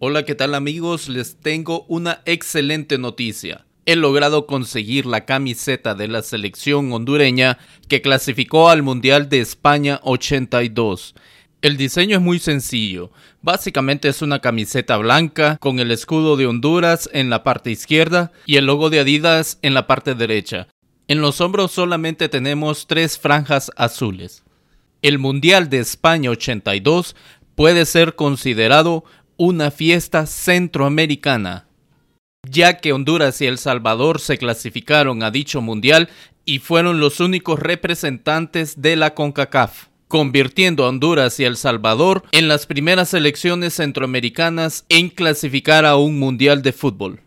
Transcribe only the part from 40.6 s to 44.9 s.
a Honduras y El Salvador en las primeras selecciones centroamericanas